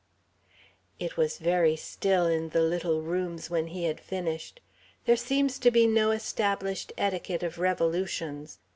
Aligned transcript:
It 0.99 1.15
was 1.15 1.37
very 1.37 1.75
still 1.75 2.25
in 2.25 2.49
the 2.49 2.61
little 2.61 3.03
rooms 3.03 3.51
when 3.51 3.67
he 3.67 3.83
had 3.83 3.99
finished. 3.99 4.59
There 5.05 5.15
seems 5.15 5.59
to 5.59 5.69
be 5.69 5.85
no 5.85 6.09
established 6.09 6.91
etiquette 6.97 7.43
of 7.43 7.59
revolutions. 7.59 8.57